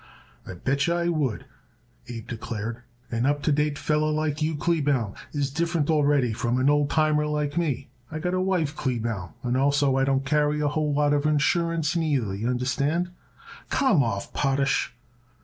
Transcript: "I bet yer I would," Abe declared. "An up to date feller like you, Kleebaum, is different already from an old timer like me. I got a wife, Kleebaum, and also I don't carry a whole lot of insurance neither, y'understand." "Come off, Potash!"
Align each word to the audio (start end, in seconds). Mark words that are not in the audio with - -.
"I 0.47 0.55
bet 0.55 0.87
yer 0.87 0.97
I 0.97 1.09
would," 1.09 1.45
Abe 2.07 2.25
declared. 2.25 2.81
"An 3.11 3.27
up 3.27 3.43
to 3.43 3.51
date 3.51 3.77
feller 3.77 4.11
like 4.11 4.41
you, 4.41 4.55
Kleebaum, 4.55 5.13
is 5.31 5.51
different 5.51 5.91
already 5.91 6.33
from 6.33 6.57
an 6.57 6.71
old 6.71 6.89
timer 6.89 7.27
like 7.27 7.55
me. 7.55 7.91
I 8.09 8.17
got 8.17 8.33
a 8.33 8.41
wife, 8.41 8.75
Kleebaum, 8.75 9.33
and 9.43 9.55
also 9.55 9.97
I 9.97 10.03
don't 10.03 10.25
carry 10.25 10.59
a 10.59 10.69
whole 10.69 10.91
lot 10.91 11.13
of 11.13 11.27
insurance 11.27 11.95
neither, 11.95 12.33
y'understand." 12.33 13.11
"Come 13.69 14.01
off, 14.03 14.33
Potash!" 14.33 14.91